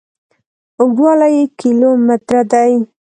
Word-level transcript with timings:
اوږدوالي 0.79 1.29
یې 1.35 1.43
کیلو 1.59 1.89
متره 2.05 2.41
دي. 2.51 2.73